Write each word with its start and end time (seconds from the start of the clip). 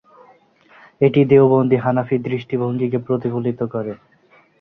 এটি 1.01 1.21
দেওবন্দি 1.31 1.77
হানাফি 1.83 2.15
দৃষ্টিভঙ্গিকে 2.25 2.99
প্রতিফলিত 3.07 3.59
করে। 3.73 3.93